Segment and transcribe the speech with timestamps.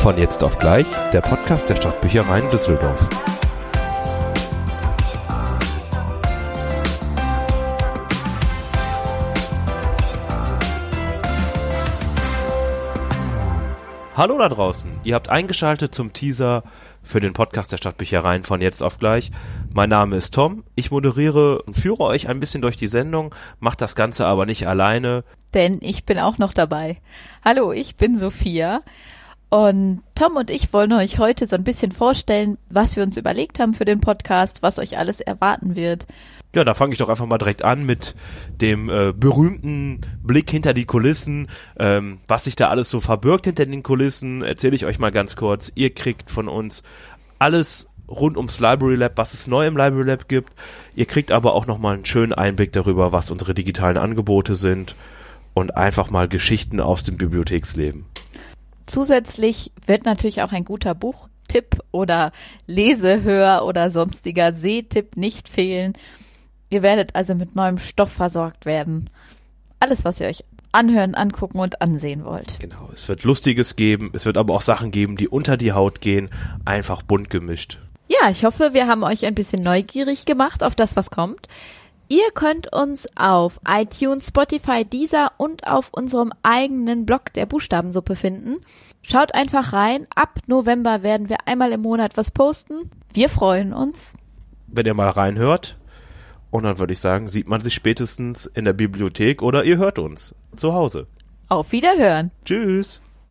[0.00, 3.06] Von jetzt auf gleich, der Podcast der Stadtbüchereien Düsseldorf.
[14.16, 16.62] Hallo da draußen, ihr habt eingeschaltet zum Teaser
[17.02, 19.30] für den Podcast der Stadtbüchereien von jetzt auf gleich.
[19.70, 23.82] Mein Name ist Tom, ich moderiere und führe euch ein bisschen durch die Sendung, macht
[23.82, 25.24] das Ganze aber nicht alleine.
[25.52, 27.02] Denn ich bin auch noch dabei.
[27.44, 28.80] Hallo, ich bin Sophia.
[29.50, 33.58] Und Tom und ich wollen euch heute so ein bisschen vorstellen, was wir uns überlegt
[33.58, 36.06] haben für den Podcast, was euch alles erwarten wird.
[36.54, 38.14] Ja, da fange ich doch einfach mal direkt an mit
[38.60, 41.48] dem äh, berühmten Blick hinter die Kulissen.
[41.78, 45.34] Ähm, was sich da alles so verbirgt hinter den Kulissen, erzähle ich euch mal ganz
[45.34, 45.72] kurz.
[45.74, 46.84] Ihr kriegt von uns
[47.40, 50.52] alles rund ums Library Lab, was es neu im Library Lab gibt.
[50.94, 54.94] Ihr kriegt aber auch nochmal einen schönen Einblick darüber, was unsere digitalen Angebote sind
[55.54, 58.09] und einfach mal Geschichten aus dem Bibliotheksleben.
[58.90, 62.32] Zusätzlich wird natürlich auch ein guter Buchtipp oder
[62.66, 65.92] Lesehör oder sonstiger Sehtipp nicht fehlen.
[66.70, 69.08] Ihr werdet also mit neuem Stoff versorgt werden.
[69.78, 72.58] Alles, was ihr euch anhören, angucken und ansehen wollt.
[72.58, 76.00] Genau, es wird Lustiges geben, es wird aber auch Sachen geben, die unter die Haut
[76.00, 76.28] gehen,
[76.64, 77.78] einfach bunt gemischt.
[78.08, 81.46] Ja, ich hoffe, wir haben euch ein bisschen neugierig gemacht auf das, was kommt.
[82.12, 88.56] Ihr könnt uns auf iTunes, Spotify, Deezer und auf unserem eigenen Blog der Buchstabensuppe finden.
[89.00, 90.08] Schaut einfach rein.
[90.16, 92.90] Ab November werden wir einmal im Monat was posten.
[93.12, 94.14] Wir freuen uns.
[94.66, 95.78] Wenn ihr mal reinhört,
[96.50, 100.00] und dann würde ich sagen, sieht man sich spätestens in der Bibliothek oder ihr hört
[100.00, 101.06] uns zu Hause.
[101.48, 102.32] Auf Wiederhören.
[102.44, 103.00] Tschüss.